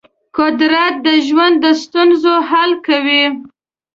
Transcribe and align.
قدرت 0.37 0.95
د 1.05 1.07
ژوند 1.27 1.55
د 1.63 1.65
ستونزو 1.83 2.33
حل 2.49 2.71
کوي. 2.87 3.23